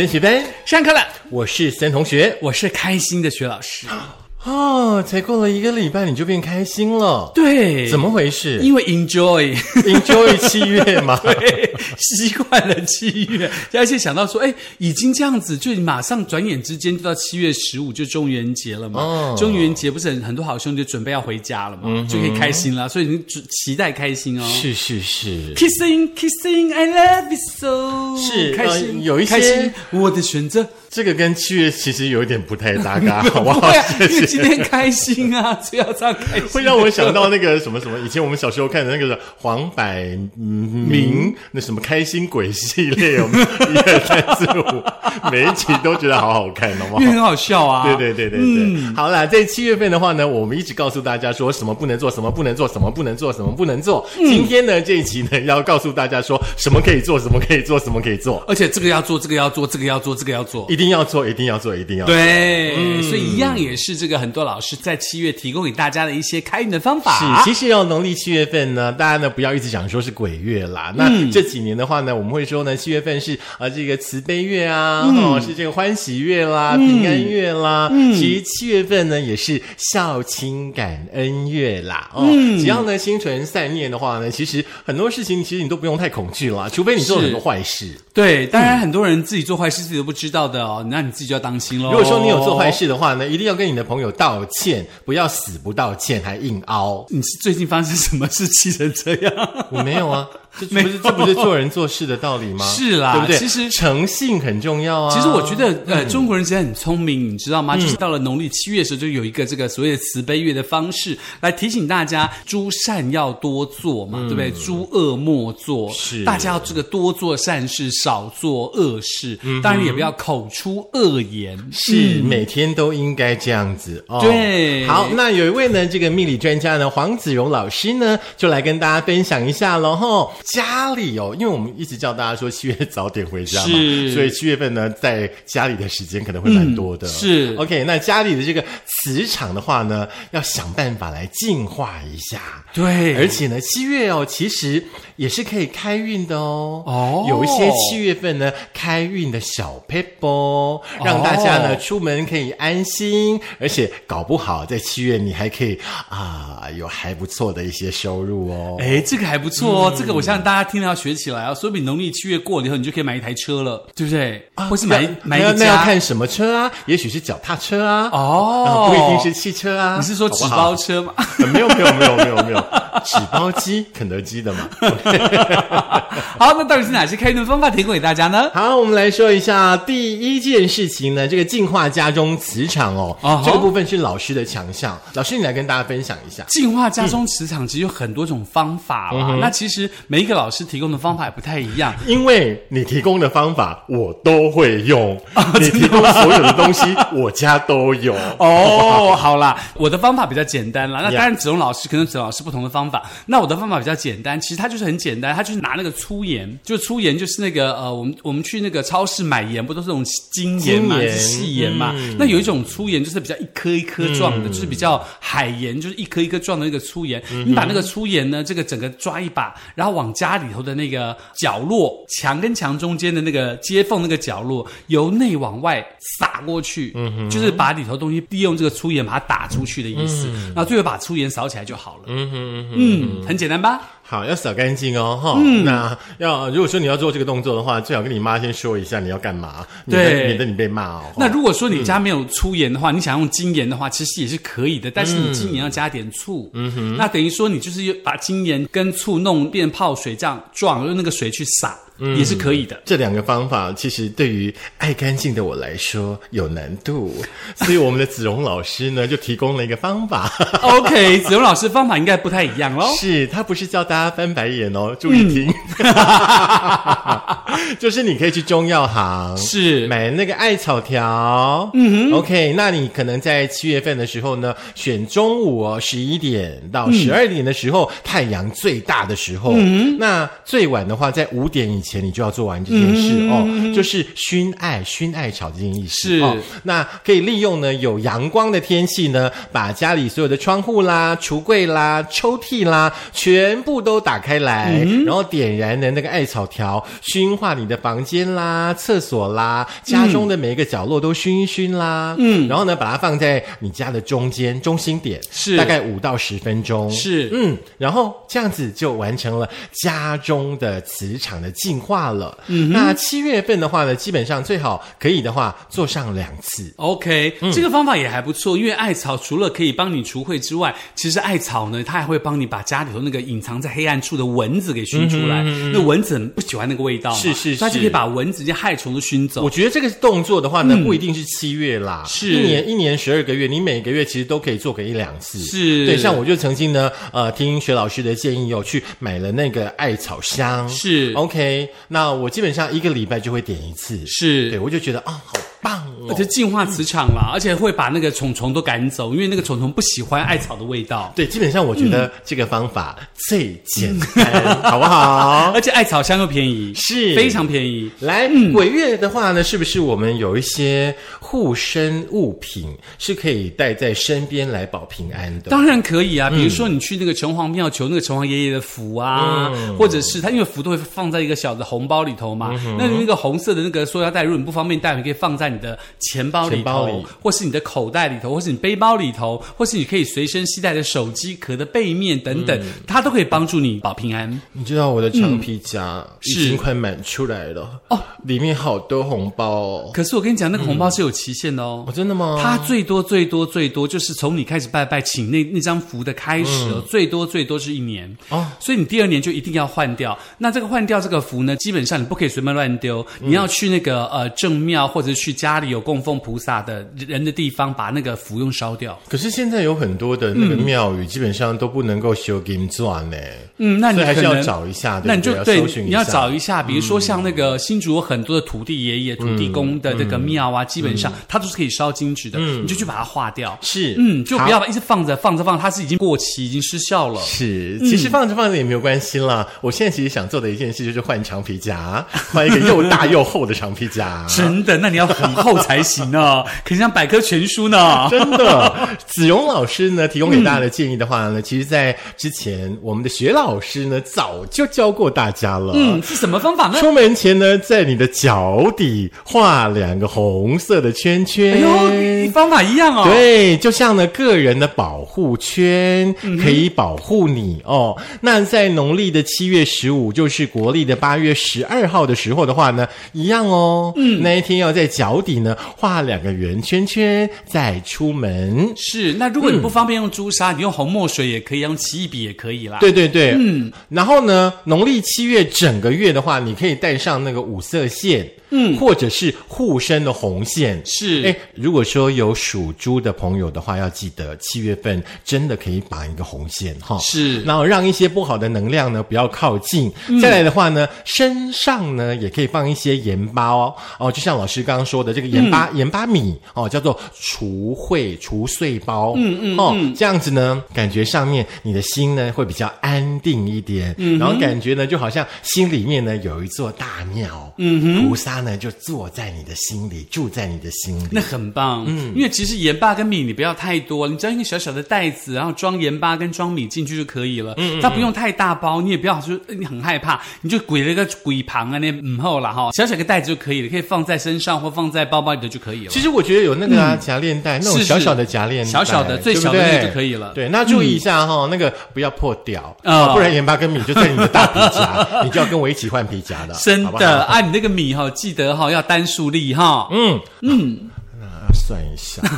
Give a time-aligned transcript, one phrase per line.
[0.00, 2.34] 森学班，上课了，我是森同学。
[2.40, 3.86] 我是开心的徐老师。
[4.42, 19.02] 哦，才过了一个礼拜你就变开心了，对，怎么回事因为 enjoy，？Enjoy 七月嘛，对，习惯了七月，而且想到说，哎，已经这样子，就马上转眼之间就到七月十五，就中元节了嘛。
[19.02, 24.48] 哦中元节不是很很多好兄弟准备要回家了嘛，就可以开心了，所以你只期待开心哦。
[24.48, 25.54] 是是是。
[25.54, 28.16] Kissing, kissing, I love you so。
[28.18, 30.66] 是开心、呃有一些开心，我的选择。
[30.90, 33.60] 这个跟七月其实有一点不太搭嘎， 好不好？
[33.68, 36.48] 啊，谢谢因为今天开心啊，所以要这样开心。
[36.48, 44.82] 会让我想到那个什么什么，以前我们小时候看的那个黄百鸣那什么开心鬼系列，我们一二三四五，
[45.30, 47.12] 每一集都觉得好好看，好不好因为？
[47.12, 47.84] 很好笑啊。
[47.84, 54.04] 对对对对对，好啦，在七月份的话呢，我们一直告诉大家说什么不能做，什么不能做，什么不能做，什么不能做。
[54.16, 60.66] 今天呢，这一集呢，要告诉大家说什么可以做，什么可以做，什么可以做，而且这个要做，这个要做，这个要做，这个要做。
[60.68, 62.14] 一定要做，一定要做，一定要做。
[62.14, 67.44] 对，所以一样也是这个很多老师在七月提供给大家的一些开运的方法。
[67.44, 70.90] 是，其实哦，农历七月份呢，大家呢不要一直讲说是鬼月啦。
[70.96, 77.90] 那这几年的话呢，我们会说呢，七月份是呃这个慈悲月啊，哦是这个欢喜月啦、平安月啦。
[78.14, 82.10] 其实七月份呢也是孝亲感恩月啦。
[82.14, 82.26] 哦，
[82.58, 87.90] 只要呢心存善念的话呢，其实很多事情其实你都不用太恐惧啦，除非你做了很多坏事。
[88.12, 91.90] 对，当然很多人自己做坏事自己都不知道的哦，那你自己就要当心喽。
[91.90, 97.04] 如果说你有做坏，事的话呢，一定要跟你的朋友道歉，不要死不道歉还硬凹。
[97.10, 99.66] 你是最近发生什么事气成这样？
[99.70, 100.26] 我没有啊，
[100.58, 102.64] 这不是这不是做人做事的道理吗？
[102.66, 103.38] 是啦对不对？
[103.38, 105.14] 其实诚信很重要啊。
[105.14, 107.76] 其实我觉得，呃，中国人其实很聪明，你知道吗？
[107.76, 114.50] 就是到了农历七月的时候，就有一个这个所谓的慈悲月的方式，来提醒大家，诸善要多做嘛，对不对？
[114.50, 121.56] 诸恶莫做，是大家要这个多做善事，少做恶事，当然也不要口出恶言。
[121.72, 124.20] 是每天都应该这样子哦。
[124.20, 129.90] 对好，那有一位呢，这个命理专家呢，黄子荣老师呢，就来跟大家分享一下喽。
[130.00, 133.72] 吼，家里哦，因为我们一直叫大家说七月早点回家嘛，
[134.12, 137.06] 所以七月份呢，在家里的时间可能会蛮多的。
[137.08, 142.40] 嗯是 OK，那家里的这个磁场的话呢，要想办法来净化一下。
[142.72, 144.82] 对，而且呢，七月哦，其实
[145.16, 146.82] 也是可以开运的哦。
[146.86, 155.78] 哦有一些七月份呢开运的小 paper，让大家呢、哦出门可以安心，而且搞不好在七月你还可以
[156.08, 158.76] 啊有还不错的一些收入哦。
[158.78, 161.52] 哎，这个还不错哦，这个我相信大家听了要学起来啊。
[161.54, 164.48] 说不定农历七月过了以后，你就可以买一台车了，对不对？
[164.54, 165.58] 啊或是买买一个家。
[165.58, 166.70] 那要看什么车啊？
[166.86, 169.96] 也许是脚踏车啊，哦啊不一定是汽车啊。
[169.98, 171.12] 你是说纸包车吗？
[171.38, 172.60] 呃没有没有没有没有没有，
[173.04, 174.68] 纸包鸡，肯德基的嘛。
[176.38, 178.50] 好，那到底是哪些开运方法提供给大家呢？
[178.54, 184.98] 好，我们来说一下第一件事情呢，这个净化家中磁场哦这个部分是老师的强项。
[185.14, 186.44] 老师，你来跟大家分享一下。
[186.48, 189.36] 净化家中磁场其实有很多种方法嗯啦。
[189.40, 191.94] 那其实每一个老师提供的方法也不太一样。
[192.06, 198.14] 因为你提供的方法我都会用， 啊你提供所有的东西我家都有。
[198.38, 201.00] 哦，好啦，我的方法比较简单啦。
[201.02, 203.02] 那当然，子龙老师可能子龙老师不同的方法。
[203.26, 211.92] 那我的方法比较简单，其实它就是很简单，它就是拿那个粗盐，就粗盐就是那个呃，我们我们去那个超市买盐，不都是那种精盐嘛，细盐嘛？
[211.94, 217.22] 嗯那有一种粗盐就是比较一颗一颗状的，就是比较海盐，就是一颗一颗状的那个粗盐。
[217.32, 225.84] 嗯你把那个粗盐呢，这个整个抓一把，然后往家里头的那个角落，墙跟墙中间的那个接缝那个角落，由内往外
[226.18, 230.28] 撒过去，嗯就是把里头东西利用这个粗盐把它打出去的意思。
[230.54, 232.04] 然后最后把粗盐扫起来就好了。
[232.06, 233.80] 嗯哼嗯嗯，很简单吧？
[234.10, 235.64] 好，要扫干净哦，哈、嗯。
[235.64, 240.26] 那要如果说你要做这个动作的话，最好跟你妈先说一下你要干嘛，对。
[240.26, 241.04] 免得你被骂哦。
[241.16, 246.50] 那如果说你家没有粗盐的话，你想用精盐的话，其实也是可以的，但是你精盐要加点醋。
[246.54, 251.78] 嗯哼，那等于说你就是把精盐跟醋弄变泡水这样撞，用那个水去洒，
[252.16, 252.82] 也是可以的。
[252.84, 257.14] 这两个方法其实对于爱干净的我来说有难度，
[257.54, 260.32] 所以我们的子荣老师呢就提供了一个方法，
[260.62, 262.86] OK，子荣老师方法应该不太一样喽。
[262.96, 265.52] 是他不是教大家翻白眼哦，注意听，
[267.80, 269.88] 就是你可以去中药行是。
[269.88, 283.44] 买那个艾草条，嗯哼，OK，那你可能在七月份的时候呢，选中午哦十一点到十二点的时候，太阳最大的时候，嗯那最晚的话在五点以前你就要做完这件事、哦，
[283.74, 286.20] 就是熏艾熏艾草这件意思是。
[286.20, 302.14] 哦，那可以利用呢有阳光的天气呢，把家里所有的窗户啦、橱柜啦、抽屉啦，全部都打开来，然后点燃的那个艾草条，熏化你的房间啦、厕所啦、家中的每一个角落都熏一熏啦。
[302.18, 306.90] 嗯，然后呢，把它放在你家的中间中心点，是大概五到十分钟。
[306.90, 312.36] 是嗯，然后这样子就完成了家中的磁场的净化了。
[312.48, 316.70] 嗯，那七月份的话呢，基本上最好可以的话做上两次。
[316.76, 325.42] OK，、这个方法也还不错，因为艾草除了可以帮你除秽之外，其实艾草呢，它还会帮你把家里头那个隐藏在黑暗处的蚊子给熏出来。
[325.72, 329.50] 那蚊子很不喜欢那个味道嘛，是是它就可以把蚊子这些害虫都熏走我。
[329.50, 335.38] 觉得这个动作的话呢，不一定是七月啦，是一年一年十二个月，你每个月其实都可以做个一两次。
[335.40, 340.68] 是对，像我就曾经呢，呃，听薛老师的建议，有去买了那个艾草香。
[340.68, 344.00] 是 OK，那我基本上一个礼拜就会点一次。
[344.06, 346.26] 是对，我就觉得啊、好棒哦而且。
[346.30, 351.12] 净化磁场啦，而且会把那个虫虫都赶走，因为那个虫虫不喜欢艾草的味道。
[351.16, 352.96] 对，基本上我觉得这个方法
[353.28, 355.50] 最简单，好不好？
[355.54, 357.90] 而且艾草香又便宜，是非常便宜。
[357.98, 362.68] 来，鬼月的话呢，是不是我们有一些护身物品
[362.98, 365.50] 是可以带在身边来保平安的？
[365.50, 384.40] 当然可以啊，比如说你去那个城隍庙求那个城隍爷爷的符啊，嗯或者是他因为符都会放在一个小的红包里头嘛，嗯那那个红色的那个塑料袋，如果你不方便带，你可以放在你的钱包里头，里或是你的口袋里头，或是你背包里头，或是你可以随身携带的手机壳的背面等等，嗯它都可以帮助你保平安。
[384.52, 389.90] 你知道我的长皮夹已经快满出来了哦，里面好多红包哦。
[389.92, 391.92] 可是我跟你讲，那个红包是有期限的哦哦，。
[391.92, 392.38] 真的吗？
[392.42, 400.18] 它最多最多最多就是从你开始拜拜请那那张符的开始哦，最多最多是一年嗯哦所以你第二年就一定要换掉。
[400.38, 408.98] 那这个换掉这个符呢，基本上你不可以随便乱丢，嗯你要去那个呃正庙或者去家里有供奉菩萨的人的地方，把那个符用烧掉。
[409.08, 413.16] 可是现在有很多的那个庙宇，基本上都不能够修金砖呢。
[413.56, 423.58] 嗯，那你还是要找一下，那你就对你要找一下，比如说像那个新竹有很多的土地爷爷、土地公的这个庙嗯啊，基本上它都是可以烧金纸的，你就去把它化掉。
[423.62, 427.20] 是嗯，就不要把一直放着放着放着，它是已经过期，已经失效了。
[427.22, 429.46] 是，其实放着放着也没有关系啦。
[429.60, 434.26] 我现在其实想做的一件事就是换长皮夹，换一个又大又厚的长皮夹。
[434.28, 438.08] 真的，那你要很厚才行呢， 可像百科全书呢。
[438.10, 445.72] 真的，子荣老师呢提供给大家的建议的话呢， 其实，在之前我们的学老师呢早就教过大家了。
[445.74, 446.80] 嗯，是什么方法呢？
[446.80, 451.54] 出门前呢，在你的脚底画两个红色的圈圈。
[451.54, 457.96] 哎呦，方法一样哦。，对，就像呢个人的保护圈嗯可以保护你、哦。
[458.20, 463.92] 那在农历的七月十五，就是国历的八月十二号的时候的话呢，一样哦。
[463.96, 468.72] 嗯，那一天要在脚底呢画两个圆圈圈，再出门。
[468.76, 469.12] 是。
[469.14, 480.80] 那如果你不方便用朱砂，你用红墨水也可以，用奇异笔也可以啦。，对对对，嗯，然后呢，农历七月整个月的话，你可以带上那个五色线，嗯，或者是护身的红线。
[480.84, 481.22] 是。
[481.26, 489.92] 哎，如果说有属猪的朋友的话，要记得七月份真的可以绑一个红线哈，是然后让一些不好的能量呢不要靠近。
[490.20, 511.08] 再来的话呢，身上呢也可以放一些盐巴哦，哦，就像老师刚刚说的这个盐巴、盐巴米哦，叫做除秽除碎包，嗯嗯哦，这样子呢，感觉上面你的心呢会比较安定一点，嗯然后感觉呢就好像心里面呢有一座大庙，嗯哼，菩萨呢就坐在你的心里，住在你的心里。
[511.10, 517.54] 那很棒，嗯，因为其实盐巴跟米你不要太多，你只要一个小小的袋子，然后装盐巴跟装米进去就可以了。
[517.56, 525.90] 嗯它不用太大包，你也不要说呃你很害怕，你就鬼了个鬼旁啊那嗯后了哈，小小个袋子就可以了，可以放在身上或放在包包里头就可以了。
[525.90, 530.32] 其实我觉得有那个啊夹链袋，那种小小的夹链袋，小小的最小的那个就可以了。
[530.34, 533.08] 对，那注意一下哈，那个不要破掉哦。
[533.08, 539.88] 哦，不然盐巴跟米就在你的大皮夹， 你就要跟我一起换皮夹了，真好的啊，你那个米哈，记得哈要单数粒哈。
[539.90, 540.20] 嗯。
[540.42, 540.78] 嗯，
[541.20, 542.22] 那算一下。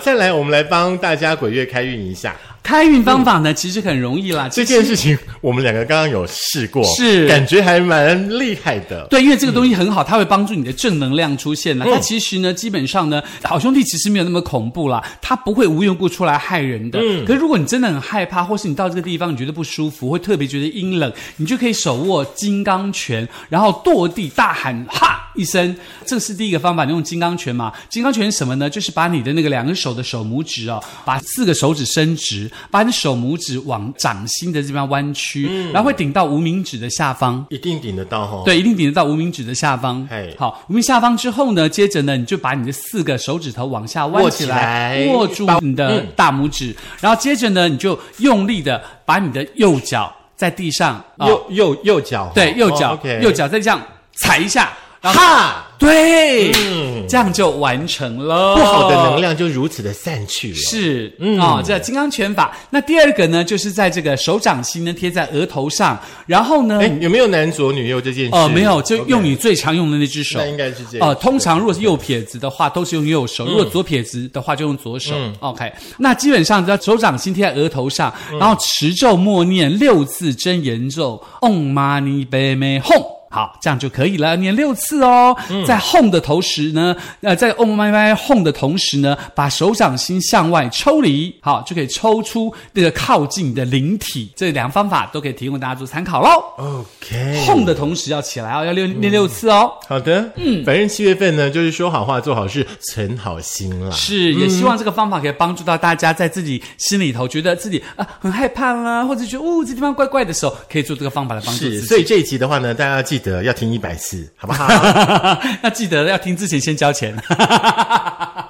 [0.00, 4.48] 再来，我们来帮大家鬼月开运一下开运方法呢，其实很容易啦。
[4.48, 9.06] 这件事情，我们两个刚刚有试过，是感觉还蛮厉害的。
[9.08, 11.84] 对，因为这个东西很好，它会帮助你的正能量出现了。
[11.86, 16.98] 它其实呢，基本上呢，好兄弟其实没有那么恐怖啦，它不会无缘无故出来害人的。
[17.24, 25.74] 可是如果你真的很害怕，或是你到这个地方你觉得不舒服，会特别觉得阴冷，你就可以手握金刚拳，然后跺地大喊哈一声，
[26.04, 26.84] 这是第一个方法。
[26.84, 27.72] 你用金刚拳嘛？
[27.88, 28.68] 金刚拳是什么呢？
[28.68, 37.44] 就是把你的那个两个手的手拇指哦，把四个手指伸直，把你手拇指往掌心的这边弯曲，然后会顶到无名指的下方。
[37.50, 40.34] 一定顶得到哈。，对，一定顶得到无名指的下方嘿。
[40.38, 53.82] 好，无名下方之后呢，接着呢，你就把你的四个手指头往下弯握起起来，握住你的嗯大拇指，然后接着呢，你就用力的把你的右脚在地上，啊右右右脚，对，右脚，右脚再这样
[54.16, 58.56] 踩一下，然后哈，对，嗯这样就完成了。
[58.56, 60.56] 不好的能量就如此的散去了。
[60.56, 62.54] 是，嗯哦，这金刚拳法。
[62.70, 68.30] 那第二个呢，就是在这个手掌心呢贴在额头上，然后呢，哎，有没有男左女右这件事？
[68.32, 70.46] 呃，没有，就用你最常用的那只手那。
[70.46, 71.08] 应该是这样。
[71.08, 75.14] 呃，通常如果是右撇子的话，都是用右手；如果左撇子的话，就用左手。
[75.38, 83.17] OK，那基本上在手掌心贴在额头上，然后持咒默念六字真言咒：Om Mani Padme Hum。
[83.38, 85.36] 好，这样就可以了，念六次哦。
[85.64, 94.28] 在 home 的同时呢，呃，在 Mani Padme Hum 的同时呢，把手掌心向外抽离，好，就可以抽出那个靠近你的灵体。
[94.34, 96.42] 这两个方法都可以提供大家做参考喽。
[96.56, 99.70] OK，home 的同时要起来哦，要六念六次哦。
[99.86, 103.92] 好的，嗯，反正七月份呢，就是说好话、做好事、存好心啦。
[103.92, 111.86] 是，也希望这个方法可以帮助到大家，在自己心里头觉得自己啊很害怕啦，或者觉得哦这地方怪怪的时候，可以做这个方法来帮助是，自己。
[111.86, 114.66] 所以这一集的话呢，大家要记得要听一百次，好不好？
[115.62, 117.16] 那记得要听之前先交钱。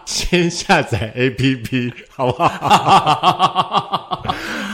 [0.04, 3.94] 先下载 APP，好不好？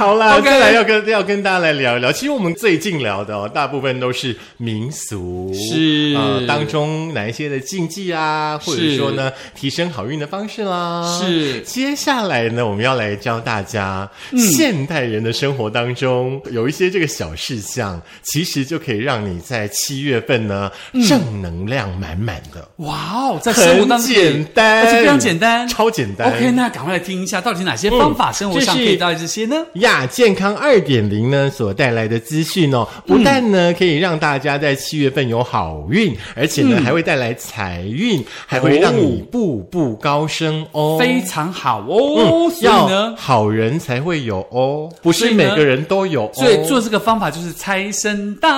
[0.04, 2.12] 好啦再来要跟要跟大家来聊一聊。
[2.12, 6.14] 其实我们最近聊的哦，大部分都是民俗，是。
[6.14, 11.18] 呃当中哪一些的禁忌啊，或者说呢提升好运的方式啦。
[11.18, 11.62] 是。
[11.62, 14.38] 接下来呢，我们要来教大家，嗯。
[14.38, 21.02] 现代人的生活当中有一些这个小事项，其实就可以让你在七月份呢、嗯。
[21.08, 22.68] 正能量满满的。
[22.84, 24.84] 哇哦，在生活当中很简单。
[24.84, 26.28] 而且非常简单，超简单。
[26.28, 28.34] OK，那赶快来听一下，到底哪些方法、嗯。
[28.34, 29.56] 生活上可以到这些呢？
[29.94, 40.96] 亚健康二点零呢所带来的资讯哦，不但呢、可以让大家在七月份有好运，而且呢、还会带来财运，还会让你步步高升哦。
[40.98, 43.14] 非常好哦，所以要呢。
[43.16, 46.30] 好人才会有哦，不是每个人都有哦。
[46.34, 48.50] 所以做这个方法就是财神到，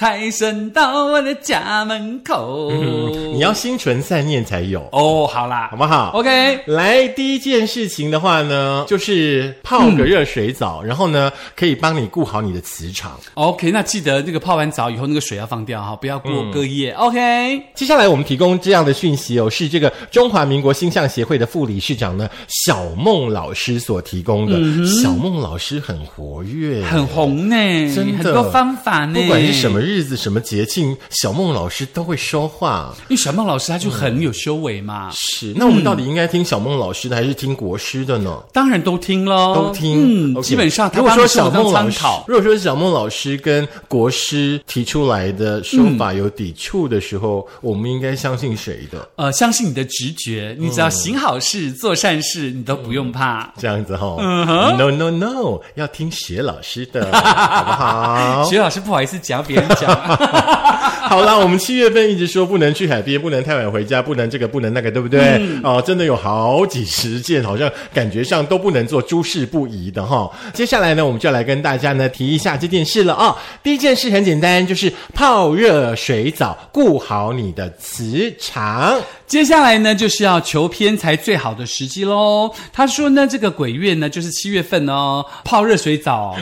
[0.00, 2.70] 财神到我的家门口。
[2.72, 13.20] 嗯你要心存善念才有，哦，好啦，好不好 OK，来，第一件事情的话呢，就是泡个热水澡，然后呢，可以帮你顾好你的磁场。
[13.34, 16.92] OK，那记得那个泡完澡以后，那个水要放掉哈，不要过嗯隔夜。
[16.92, 24.58] OK，接下来我们提供这样的讯息哦，是这个中华民国星象协会的副理事长呢小孟老师所提供的。
[24.86, 27.54] 小孟老师很活跃，很红呢，
[27.94, 29.89] 真的很多方法呢，不管是什么。
[29.89, 32.94] 日子、什么节庆，小孟老师都会说话。
[33.08, 38.42] 因为小孟老师他就很有修为嘛，是，那我们到底应该听小孟老师的，还是听国师的呢？
[38.52, 49.08] 当然都听喽，都听，嗯基本上他如果说小孟老师参考，，如果说小孟老师跟国师提出来的说法有抵触的时候，我们应该相信谁的？
[49.16, 53.52] 呃，相信你的直觉，你嗯只要行好事、做善事，你都不用怕。
[53.58, 58.44] 这样子哈、嗯 n o No No，要听学老师的，好不好？
[58.48, 60.99] 学老师不好意思讲，别人讲。
[61.10, 65.38] 好啦，我们七月份一直说不能去海边，不能太晚回家，不能这个，不能那个，对不对？
[65.40, 70.30] 嗯哦，真的有好几十件，好像感觉上都不能做，诸事不宜的哈。
[70.54, 78.96] 接下来呢，我们就来跟大家呢提一下这件事了啊、第一件事很简单，就是泡热水澡，顾好你的磁场。
[79.26, 82.52] 接下来呢，就是要求偏财最好的时机喽。
[82.72, 86.36] 他说呢，这个鬼月呢，就是七月份哦，泡热水澡，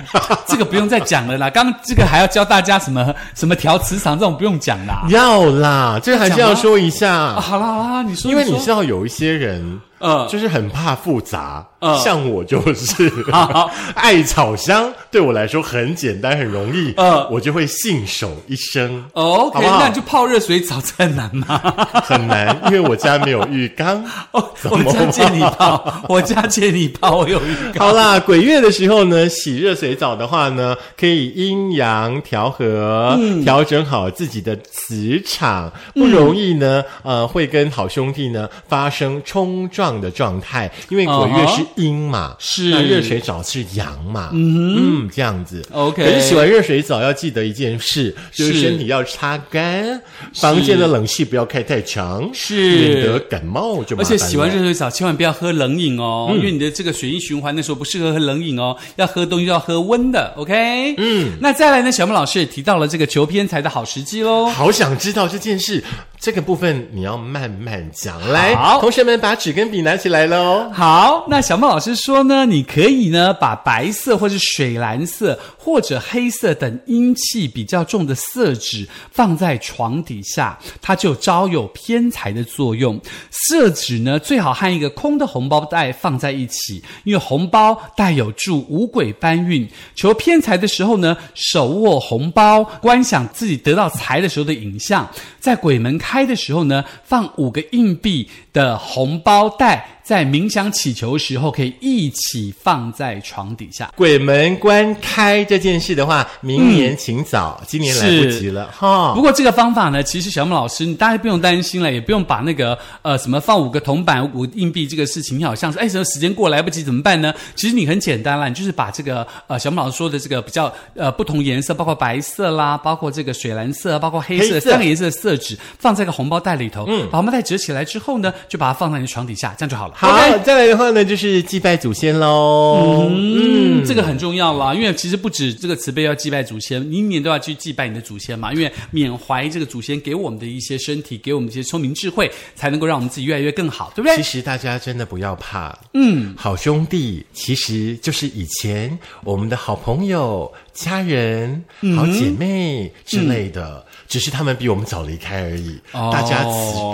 [0.47, 1.49] 这个不用再讲了啦。
[1.49, 5.07] 刚这个还要教大家什么什么调磁场，这种不用讲啦。
[5.09, 9.81] 要啦，这还是要说一下，啊，好啦好啦，你说，因为你知道有一些人。
[9.99, 11.97] 呃就是很怕复杂，嗯。
[11.99, 13.71] 像我就是 好。
[13.95, 17.27] 艾草香，对我来说很简单，很容易，嗯。
[17.31, 19.81] 我就会信手一生，哦 OK，好好？
[19.81, 21.61] 那你就泡热水澡，这很难吗？
[22.05, 24.05] 很难，因为我家没有浴缸。
[24.33, 27.89] 哦，我家借你泡，我家借你泡，我有浴缸。
[27.89, 33.45] 好啦，鬼月的时候呢，洗热水澡的话呢，可以阴阳调和，嗯。
[33.45, 45.65] 调整好自己的磁场，不容易呢，呃，会跟好兄弟呢发生冲撞的状态，因为鬼月是阴嘛，是那热水澡是阳嘛，嗯这样子。
[45.71, 50.01] OK 可是洗完热水澡要记得一件事，就是是身体要擦干，
[50.35, 53.97] 房间的冷气不要开太强，是免得感冒就。
[53.97, 60.95] 而且洗完热水澡千万不要喝冷饮哦，因为你的这个血液循环那时候不适合喝冷饮哦，要喝东西要喝温的，OK？
[60.99, 64.47] 嗯，那再来呢，小木老师也提到了这个求偏财的好时机喽。
[64.47, 65.83] 好想知道这件事，
[66.19, 68.19] 这个部分你要慢慢讲。
[68.31, 70.69] 来，好同学们把纸跟笔笔拿起来喽。
[70.73, 83.01] 好，那小孟老师说呢，你可以呢把白色或是水蓝色或者黑色等阴气比较重的色纸放在床底下，它就招有偏财的作用。
[83.31, 89.69] 色纸呢最好和一个空的红包袋放在一起，因为红包带有助五鬼搬运。
[89.95, 95.09] 求偏财的时候呢，手握红包，观想自己得到财的时候的影像，
[95.39, 99.87] 在鬼门开的时候呢，放五个硬币的红包袋。
[100.09, 103.93] 在冥想祈求时候，可以一起放在床底下。
[103.95, 109.13] 鬼门关开这件事的话，明年请早，今年来不及了哈。
[109.15, 117.35] 不过这个方法呢，其实小木老师，你大家不用担心了，也不用把那个呃什么放五个铜板、五硬币这个事情，你好像是哎什么时间过来不及怎么办呢？
[117.55, 129.95] 其实你很简单啦，你就是把这个呃小木老师说的这个比较呃不同颜色，包括白色啦，包括这个水蓝色，包括黑色三个颜色的色纸，放在一个红包袋里头，嗯，把红包袋折起来之后呢，就把它放在你的床底下，这样就好了。
[129.97, 133.07] 好，再来的话呢，就是祭拜祖先喽。
[133.11, 138.53] 嗯，这个很重要啦，因为其实不止这个慈悲要祭拜祖先，你一年都要去祭拜你的祖先嘛。
[138.53, 144.17] 因为缅怀这个祖先给我们的一些身体，给我们一些聪明智慧，才能够让我们自己越来越更好，对不对？
[144.17, 151.63] 其实大家真的不要怕，嗯，好兄弟其实就是以前我们的好朋友、家人、
[151.95, 153.85] 好姐妹之类的。
[154.09, 156.43] 只是他们比我们早离开而已，大家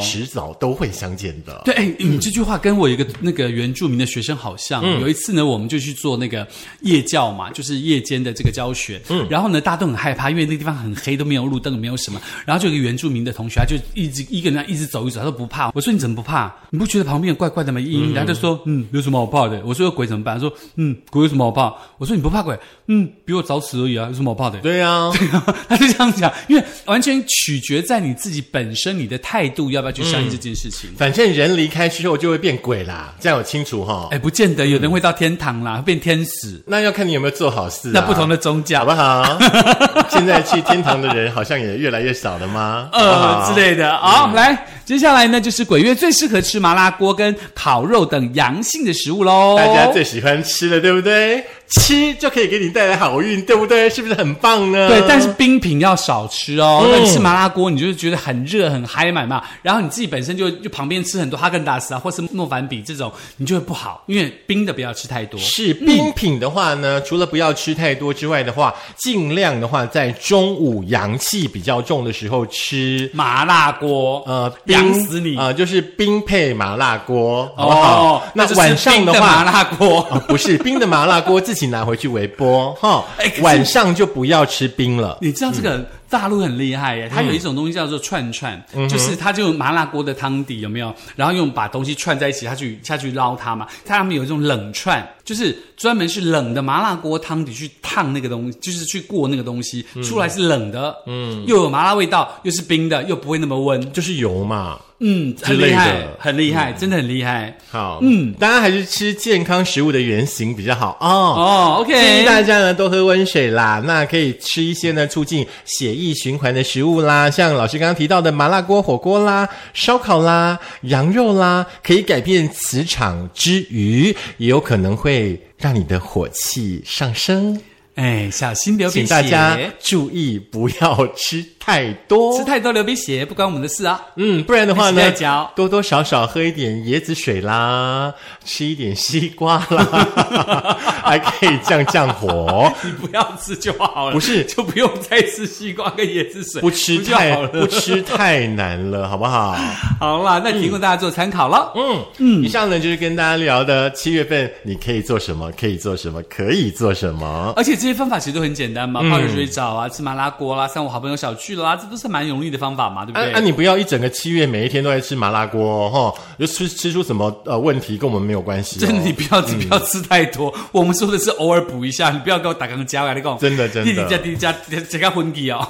[0.00, 1.62] 迟迟早都会相见的。
[1.64, 4.82] 对，哎，你这句话跟我一个那个原住民的学生好像。
[5.00, 6.46] 有一次呢，我们就去做那个
[6.80, 9.00] 夜教嘛，就是夜间的这个教学。
[9.08, 12.20] 嗯，然后呢，大家都很害怕，因为那个地方很黑，都没有路灯，没有什么。
[12.44, 15.70] 然后就有一个原住民的同学，他就一直一个人一直走一走，他说不怕。
[15.72, 16.52] 我说你怎么不怕？
[16.70, 17.78] 你不觉得旁边怪怪的吗？
[17.80, 19.62] 阴，然后就说嗯，有什么好怕的？
[19.64, 20.34] 我说鬼怎么办？
[20.34, 21.72] 他说嗯，鬼有什么好怕？
[21.98, 22.58] 我说你不怕鬼？
[22.88, 24.58] 嗯，比我早死而已啊，有什么好怕的？
[24.58, 25.10] 对呀，
[25.68, 27.03] 他就这样讲，因为完。
[27.04, 30.88] 先取决在你自己本身，你的态度要不要去相信这件事情。
[30.96, 34.08] 反正人离开之后就会变鬼啦，这样我清楚哈。
[34.10, 36.58] 哎，不见得，有人会到天堂啦，变天使。
[36.66, 37.90] 那要看你有没有做好事。
[37.92, 39.38] 那不同的宗教，好不好？
[40.08, 42.88] 现在去天堂的人好像也越来越少了吗？
[42.94, 43.94] 呃之类的。
[43.98, 49.56] 好，来，接下来呢就是鬼月最适合吃麻辣锅跟烤肉等阳性的食物喽。
[49.58, 51.44] 大家最喜欢吃的，对不对？
[51.70, 53.90] 吃就可以给你带来好运，对不对？
[53.90, 54.88] 是不是很棒呢？
[54.88, 56.86] 对，但是冰品要少吃哦。
[57.06, 59.42] 吃麻辣锅，你就是觉得很热、很嗨嘛嘛。
[59.62, 65.38] 然后你自己本身就就旁边吃很多哈根达斯啊，或是诺凡比这种，你就会不好，因为冰的不要吃太多。
[65.40, 74.22] 是冰品的话呢，除了不要吃太多之外的话，尽量的话在中午阳气比较重的时候吃麻辣锅。
[74.26, 75.52] 呃，凉死你啊！
[75.52, 78.26] 就是冰配麻辣锅，好不好？
[78.34, 81.64] 那晚上的话，麻辣锅 不是冰的麻辣锅自己。
[81.64, 83.02] 拿回去微波哈，
[83.40, 85.16] 晚上就不要吃冰了。
[85.22, 85.82] 你知道这个？
[86.14, 90.94] 大陆很厉害耶，它有一种东西叫做串串，就是它就麻辣锅的汤底有没有？
[91.16, 93.66] 然后用把东西串在一起，下去下去捞它嘛。
[93.84, 107.56] 他们有一种冷串，就是专门是冷的麻辣锅汤底去烫那个东西，就是去过那个东西，出来是冷的，嗯，又有麻辣味道，又是冰的，又不会那么温，就是油嘛，嗯，很厉害，很厉害，真的很厉害。
[107.70, 110.96] 好，嗯，大家还是吃健康食物的原型比较好。
[111.00, 111.08] 哦。
[111.36, 116.14] 哦，OK，建议大家呢多喝温水啦，那可以吃一些呢促进血液。
[116.14, 125.13] 循环的食物啦，像老师刚刚提到的麻辣锅、火锅啦、烧烤啦、羊肉啦，可以改变磁场之余，也有可能会
[125.56, 127.60] 让你的火气上升。
[127.96, 134.00] 哎，小心流鼻血，请大家注意，不要吃太多，吃太多流鼻血，不关我们的事啊。
[134.16, 135.12] 嗯，不然的话呢，
[135.54, 138.12] 多多少少喝一点椰子水啦，
[138.44, 142.72] 吃一点西瓜啦， 还可以降降火。
[142.82, 149.56] 你不要吃就好了，不是就不用再吃西瓜跟椰子水，不吃太不吃太难了，好不好？
[150.00, 151.72] 好了，那提供大家做参考了。
[151.76, 157.74] 嗯嗯，以上呢就是跟大家聊的七月份你可以做什么，可以做什么，可以做什么，而且。
[157.74, 163.32] 这些方法其实都很简单嘛，泡热水澡啊，吃麻辣锅啦，三五好朋友小聚啦，这都是蛮容易的方法嘛，对不对？
[163.32, 168.80] 那你不要一整个七月每一天都在吃麻辣锅哈，就吃吃出什么呃问题，跟我们没有关系。
[168.80, 170.52] 真的，你不要 不要吃太多。
[170.72, 173.90] 我们说的是偶尔补一下，你不要给我打个加来，你讲真的真的。
[173.90, 175.66] 弟弟加弟弟加加个婚礼哦。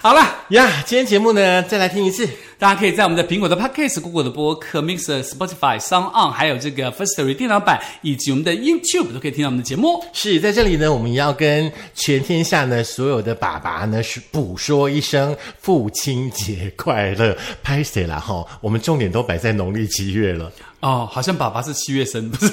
[0.00, 2.28] 好了呀，今天节目呢，再来听一次。
[2.64, 10.02] 大家可以在我们的苹果的 Podcast、Google 的播客、Mixer、Spotify、Sound On，还有这个 Firstory 电脑版，以及我们的 YouTube 都可以听到我们的节目。
[10.14, 17.36] 是在这里呢，我们要跟全天下呢所有的爸爸呢是补说一声父亲节快乐。
[17.62, 18.42] 拍谁了哈？
[18.62, 20.50] 我们重点都摆在农历七月了。
[20.80, 22.48] 哦，好像爸爸是七月生，不是？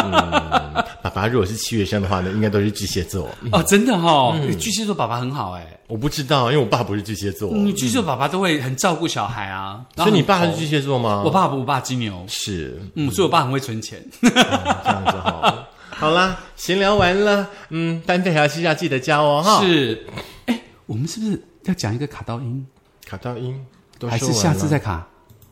[0.00, 3.28] 爸 爸如果是七月生的话呢，应该都是巨蟹座。
[3.52, 9.84] 哦，真的哈、巨蟹座爸爸很好哎，我不知道，因为我爸不是巨蟹座，嗯，巨蟹座爸爸都会很照顾小孩啊。
[9.96, 11.22] 所以你爸是巨蟹座吗？
[11.24, 14.04] 我爸不，我爸金牛，是嗯，所以我爸很会存钱。
[14.20, 15.68] 这样子好。
[15.90, 19.62] 好啦，闲聊完了，嗯，单费还是要记得交哦哈。
[19.62, 20.04] 是，
[20.46, 22.66] 哎，我们是不是要讲一个卡到音，
[23.06, 23.54] 卡到音，
[23.98, 25.06] 都还是下次再卡？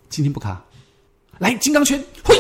[0.09, 0.61] 今天不卡？
[1.39, 2.33] 来，金刚圈，呼！